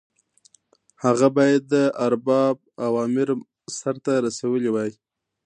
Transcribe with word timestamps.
هغه 1.03 1.27
باید 1.37 1.61
د 1.73 1.75
ارباب 2.05 2.55
اوامر 2.87 3.29
سرته 3.79 4.13
رسولي 4.25 4.69
وای. 4.71 4.91